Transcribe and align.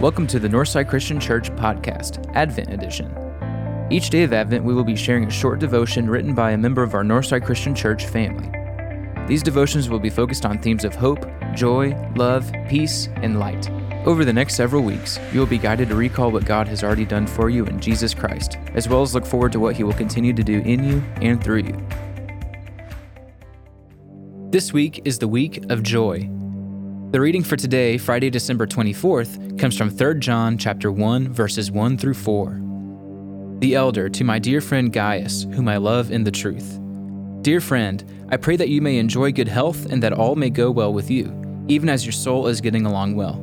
Welcome 0.00 0.28
to 0.28 0.38
the 0.38 0.46
Northside 0.46 0.88
Christian 0.88 1.18
Church 1.18 1.50
podcast, 1.56 2.32
Advent 2.36 2.72
Edition. 2.72 3.12
Each 3.90 4.10
day 4.10 4.22
of 4.22 4.32
Advent, 4.32 4.62
we 4.62 4.72
will 4.72 4.84
be 4.84 4.94
sharing 4.94 5.24
a 5.24 5.30
short 5.30 5.58
devotion 5.58 6.08
written 6.08 6.36
by 6.36 6.52
a 6.52 6.56
member 6.56 6.84
of 6.84 6.94
our 6.94 7.02
Northside 7.02 7.44
Christian 7.44 7.74
Church 7.74 8.06
family. 8.06 8.48
These 9.26 9.42
devotions 9.42 9.88
will 9.88 9.98
be 9.98 10.08
focused 10.08 10.46
on 10.46 10.60
themes 10.60 10.84
of 10.84 10.94
hope, 10.94 11.26
joy, 11.52 11.96
love, 12.14 12.48
peace, 12.68 13.08
and 13.16 13.40
light. 13.40 13.68
Over 14.06 14.24
the 14.24 14.32
next 14.32 14.54
several 14.54 14.84
weeks, 14.84 15.18
you 15.32 15.40
will 15.40 15.48
be 15.48 15.58
guided 15.58 15.88
to 15.88 15.96
recall 15.96 16.30
what 16.30 16.44
God 16.44 16.68
has 16.68 16.84
already 16.84 17.04
done 17.04 17.26
for 17.26 17.50
you 17.50 17.66
in 17.66 17.80
Jesus 17.80 18.14
Christ, 18.14 18.56
as 18.74 18.88
well 18.88 19.02
as 19.02 19.16
look 19.16 19.26
forward 19.26 19.50
to 19.50 19.58
what 19.58 19.74
He 19.74 19.82
will 19.82 19.92
continue 19.94 20.32
to 20.32 20.44
do 20.44 20.60
in 20.60 20.84
you 20.84 21.02
and 21.20 21.42
through 21.42 21.62
you. 21.62 21.88
This 24.50 24.72
week 24.72 25.02
is 25.04 25.18
the 25.18 25.26
week 25.26 25.68
of 25.72 25.82
joy. 25.82 26.30
The 27.10 27.22
reading 27.22 27.42
for 27.42 27.56
today, 27.56 27.96
Friday, 27.96 28.28
December 28.28 28.66
24th, 28.66 29.58
comes 29.58 29.78
from 29.78 29.88
3 29.88 30.18
John 30.18 30.58
chapter 30.58 30.92
1 30.92 31.32
verses 31.32 31.70
1 31.70 31.96
through 31.96 32.12
4. 32.12 32.60
The 33.60 33.76
elder 33.76 34.10
to 34.10 34.24
my 34.24 34.38
dear 34.38 34.60
friend 34.60 34.92
Gaius, 34.92 35.44
whom 35.54 35.68
I 35.68 35.78
love 35.78 36.10
in 36.10 36.24
the 36.24 36.30
truth. 36.30 36.78
Dear 37.40 37.62
friend, 37.62 38.04
I 38.28 38.36
pray 38.36 38.56
that 38.56 38.68
you 38.68 38.82
may 38.82 38.98
enjoy 38.98 39.32
good 39.32 39.48
health 39.48 39.90
and 39.90 40.02
that 40.02 40.12
all 40.12 40.36
may 40.36 40.50
go 40.50 40.70
well 40.70 40.92
with 40.92 41.10
you, 41.10 41.32
even 41.66 41.88
as 41.88 42.04
your 42.04 42.12
soul 42.12 42.46
is 42.46 42.60
getting 42.60 42.84
along 42.84 43.14
well. 43.16 43.42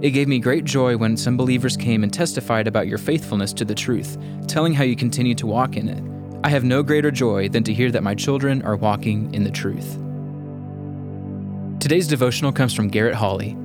It 0.00 0.12
gave 0.12 0.26
me 0.26 0.38
great 0.38 0.64
joy 0.64 0.96
when 0.96 1.18
some 1.18 1.36
believers 1.36 1.76
came 1.76 2.02
and 2.02 2.10
testified 2.10 2.66
about 2.66 2.88
your 2.88 2.96
faithfulness 2.96 3.52
to 3.52 3.66
the 3.66 3.74
truth, 3.74 4.16
telling 4.46 4.72
how 4.72 4.84
you 4.84 4.96
continue 4.96 5.34
to 5.34 5.46
walk 5.46 5.76
in 5.76 5.90
it. 5.90 6.02
I 6.42 6.48
have 6.48 6.64
no 6.64 6.82
greater 6.82 7.10
joy 7.10 7.50
than 7.50 7.64
to 7.64 7.74
hear 7.74 7.90
that 7.90 8.02
my 8.02 8.14
children 8.14 8.62
are 8.62 8.76
walking 8.76 9.34
in 9.34 9.44
the 9.44 9.50
truth. 9.50 9.98
Today's 11.88 12.06
devotional 12.06 12.52
comes 12.52 12.74
from 12.74 12.88
Garrett 12.88 13.14
Hawley. 13.14 13.56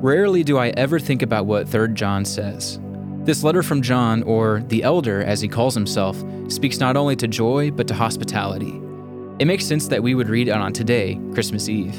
Rarely 0.00 0.42
do 0.42 0.56
I 0.56 0.68
ever 0.68 0.98
think 0.98 1.20
about 1.20 1.44
what 1.44 1.68
3 1.68 1.92
John 1.92 2.24
says. 2.24 2.80
This 3.24 3.44
letter 3.44 3.62
from 3.62 3.82
John, 3.82 4.22
or 4.22 4.64
the 4.68 4.82
elder 4.82 5.22
as 5.22 5.42
he 5.42 5.46
calls 5.46 5.74
himself, 5.74 6.16
speaks 6.48 6.78
not 6.78 6.96
only 6.96 7.16
to 7.16 7.28
joy 7.28 7.70
but 7.70 7.86
to 7.88 7.92
hospitality. 7.92 8.80
It 9.38 9.44
makes 9.44 9.66
sense 9.66 9.88
that 9.88 10.02
we 10.02 10.14
would 10.14 10.30
read 10.30 10.48
it 10.48 10.52
on 10.52 10.72
today, 10.72 11.20
Christmas 11.34 11.68
Eve. 11.68 11.94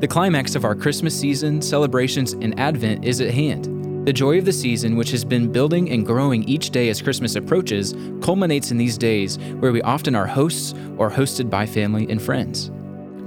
The 0.00 0.08
climax 0.08 0.54
of 0.56 0.66
our 0.66 0.74
Christmas 0.74 1.18
season, 1.18 1.62
celebrations, 1.62 2.34
and 2.34 2.60
Advent 2.60 3.06
is 3.06 3.22
at 3.22 3.32
hand. 3.32 4.06
The 4.06 4.12
joy 4.12 4.36
of 4.36 4.44
the 4.44 4.52
season, 4.52 4.94
which 4.96 5.10
has 5.12 5.24
been 5.24 5.50
building 5.50 5.90
and 5.90 6.04
growing 6.04 6.44
each 6.44 6.68
day 6.68 6.90
as 6.90 7.00
Christmas 7.00 7.34
approaches, 7.34 7.94
culminates 8.20 8.72
in 8.72 8.76
these 8.76 8.98
days 8.98 9.38
where 9.60 9.72
we 9.72 9.80
often 9.80 10.14
are 10.14 10.26
hosts 10.26 10.74
or 10.98 11.10
hosted 11.10 11.48
by 11.48 11.64
family 11.64 12.06
and 12.10 12.20
friends. 12.20 12.70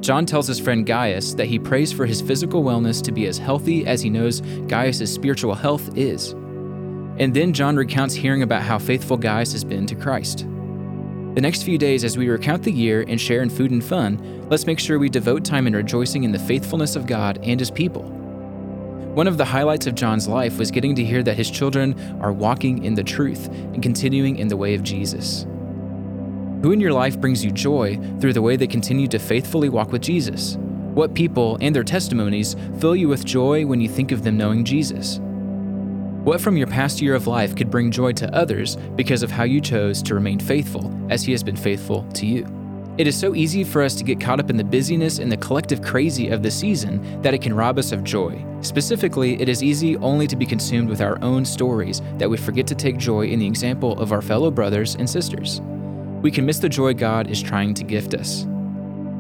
John 0.06 0.28
tells 0.28 0.46
his 0.46 0.60
friend 0.60 0.86
Gaius 0.86 1.34
that 1.34 1.48
he 1.48 1.58
prays 1.58 1.92
for 1.92 2.06
his 2.06 2.22
physical 2.22 2.64
wellness 2.64 3.02
to 3.02 3.12
be 3.12 3.26
as 3.26 3.40
healthy 3.40 3.88
as 3.88 4.04
he 4.04 4.10
knows 4.12 4.42
Gaius' 4.68 5.12
spiritual 5.12 5.56
health 5.56 5.98
is. 5.98 6.34
And 7.18 7.34
then 7.34 7.54
John 7.54 7.76
recounts 7.76 8.14
hearing 8.14 8.44
about 8.44 8.62
how 8.62 8.78
faithful 8.78 9.18
Gaius 9.18 9.54
has 9.54 9.64
been 9.64 9.88
to 9.88 9.96
Christ. 9.96 10.46
The 11.34 11.42
next 11.42 11.64
few 11.64 11.80
days, 11.80 12.04
as 12.04 12.20
we 12.20 12.30
recount 12.30 12.62
the 12.62 12.72
year 12.72 13.04
and 13.08 13.20
share 13.20 13.42
in 13.42 13.50
food 13.50 13.72
and 13.72 13.84
fun, 13.84 14.48
let's 14.48 14.68
make 14.68 14.78
sure 14.78 15.00
we 15.00 15.10
devote 15.10 15.44
time 15.44 15.66
in 15.66 15.76
rejoicing 15.76 16.24
in 16.24 16.32
the 16.32 16.38
faithfulness 16.38 16.96
of 16.96 17.08
God 17.08 17.40
and 17.42 17.60
His 17.60 17.72
people. 17.72 18.04
One 18.04 19.26
of 19.26 19.40
the 19.40 19.46
highlights 19.46 19.88
of 19.88 19.96
John's 19.96 20.28
life 20.28 20.60
was 20.60 20.70
getting 20.70 20.94
to 20.98 21.04
hear 21.04 21.24
that 21.24 21.38
his 21.38 21.50
children 21.50 21.98
are 22.22 22.32
walking 22.32 22.84
in 22.84 22.94
the 22.94 23.04
truth 23.04 23.48
and 23.48 23.82
continuing 23.82 24.36
in 24.36 24.50
the 24.50 24.58
way 24.58 24.76
of 24.76 24.84
Jesus. 24.84 25.48
Who 26.66 26.72
in 26.72 26.82
your 26.82 26.94
life 26.94 27.22
brings 27.22 27.46
you 27.46 27.52
joy 27.52 28.00
through 28.20 28.34
the 28.34 28.42
way 28.42 28.56
they 28.56 28.66
continue 28.66 29.08
to 29.10 29.20
faithfully 29.20 29.70
walk 29.70 29.92
with 29.92 30.02
Jesus? 30.02 30.56
What 30.96 31.14
people 31.14 31.60
and 31.62 31.76
their 31.76 31.84
testimonies 31.84 32.56
fill 32.80 32.96
you 32.96 33.08
with 33.08 33.24
joy 33.24 33.68
when 33.68 33.80
you 33.80 33.88
think 33.88 34.12
of 34.12 34.24
them 34.24 34.36
knowing 34.36 34.66
Jesus? 34.66 35.20
What 36.24 36.42
from 36.42 36.58
your 36.58 36.66
past 36.66 37.04
year 37.04 37.14
of 37.14 37.28
life 37.28 37.56
could 37.56 37.70
bring 37.70 37.92
joy 37.92 38.14
to 38.14 38.36
others 38.36 38.78
because 38.96 39.22
of 39.22 39.30
how 39.30 39.44
you 39.44 39.62
chose 39.62 40.02
to 40.02 40.16
remain 40.16 40.40
faithful 40.40 40.92
as 41.12 41.22
He 41.22 41.32
has 41.34 41.44
been 41.44 41.56
faithful 41.56 42.02
to 42.14 42.26
you? 42.26 42.48
It 42.98 43.06
is 43.06 43.16
so 43.16 43.36
easy 43.36 43.64
for 43.64 43.84
us 43.84 43.94
to 43.98 44.04
get 44.04 44.20
caught 44.20 44.40
up 44.40 44.50
in 44.50 44.58
the 44.58 44.64
busyness 44.64 45.20
and 45.20 45.32
the 45.32 45.38
collective 45.38 45.84
crazy 45.84 46.30
of 46.30 46.42
the 46.42 46.50
season 46.50 47.22
that 47.22 47.36
it 47.36 47.44
can 47.44 47.54
rob 47.54 47.78
us 47.78 47.92
of 47.92 48.04
joy. 48.04 48.44
Specifically, 48.62 49.40
it 49.40 49.50
is 49.50 49.62
easy 49.62 49.98
only 49.98 50.26
to 50.26 50.36
be 50.36 50.48
consumed 50.48 50.90
with 50.90 51.02
our 51.02 51.22
own 51.22 51.46
stories 51.46 52.02
that 52.18 52.28
we 52.28 52.38
forget 52.38 52.66
to 52.66 52.74
take 52.74 52.98
joy 52.98 53.28
in 53.28 53.38
the 53.38 53.46
example 53.46 54.00
of 54.00 54.12
our 54.12 54.24
fellow 54.24 54.50
brothers 54.50 54.96
and 54.96 55.08
sisters 55.08 55.62
we 56.26 56.32
can 56.32 56.44
miss 56.44 56.58
the 56.58 56.68
joy 56.68 56.92
God 56.92 57.30
is 57.30 57.40
trying 57.40 57.76
to 57.76 57.84
gift 57.84 58.16
us. 58.16 58.48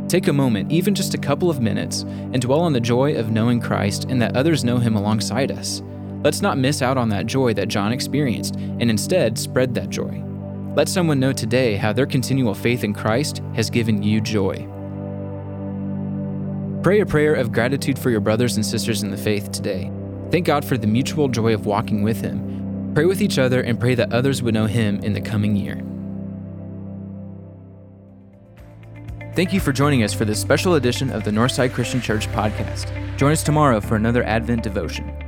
Take 0.08 0.28
a 0.28 0.34
moment, 0.34 0.72
even 0.72 0.96
just 0.96 1.14
a 1.14 1.20
couple 1.20 1.52
of 1.52 1.62
minutes, 1.62 2.02
and 2.02 2.42
dwell 2.42 2.62
on 2.62 2.74
the 2.74 2.80
joy 2.80 3.16
of 3.16 3.30
knowing 3.30 3.62
Christ 3.62 4.06
and 4.06 4.20
that 4.24 4.36
others 4.36 4.64
know 4.64 4.80
Him 4.80 4.96
alongside 4.96 5.52
us. 5.52 5.84
Let's 6.24 6.42
not 6.42 6.58
miss 6.58 6.82
out 6.82 6.98
on 6.98 7.10
that 7.10 7.28
joy 7.28 7.54
that 7.54 7.68
John 7.68 7.94
experienced, 7.94 8.56
and 8.56 8.90
instead 8.90 9.38
spread 9.38 9.76
that 9.76 9.92
joy. 9.92 10.24
Let 10.76 10.90
someone 10.90 11.20
know 11.20 11.32
today 11.32 11.76
how 11.76 11.94
their 11.94 12.08
continual 12.08 12.56
faith 12.56 12.84
in 12.84 12.92
Christ 12.92 13.44
has 13.54 13.70
given 13.70 14.02
you 14.02 14.20
joy. 14.20 14.68
Pray 16.82 17.02
a 17.02 17.06
prayer 17.06 17.36
of 17.36 17.52
gratitude 17.52 18.00
for 18.00 18.10
your 18.10 18.20
brothers 18.20 18.56
and 18.56 18.66
sisters 18.66 19.04
in 19.04 19.12
the 19.12 19.18
faith 19.18 19.52
today. 19.52 19.92
Thank 20.32 20.48
God 20.48 20.66
for 20.66 20.76
the 20.76 20.88
mutual 20.88 21.28
joy 21.28 21.54
of 21.54 21.68
walking 21.68 22.02
with 22.02 22.22
Him. 22.22 22.92
Pray 22.96 23.06
with 23.06 23.22
each 23.22 23.38
other 23.38 23.62
and 23.62 23.80
pray 23.80 23.94
that 23.94 24.12
others 24.12 24.42
would 24.42 24.56
know 24.56 24.66
Him 24.66 25.02
in 25.02 25.14
the 25.14 25.22
coming 25.22 25.56
year. 25.56 25.84
Thank 29.36 29.52
you 29.52 29.60
for 29.60 29.74
joining 29.74 30.02
us 30.04 30.14
for 30.14 30.24
this 30.24 30.40
special 30.40 30.76
edition 30.76 31.12
of 31.12 31.26
the 31.26 31.32
Northside 31.32 31.74
Christian 31.74 32.00
Church 32.00 32.30
podcast. 32.30 32.88
Join 33.18 33.34
us 33.34 33.44
tomorrow 33.44 33.82
for 33.82 33.98
another 33.98 34.24
Advent 34.24 34.64
devotion. 34.64 35.25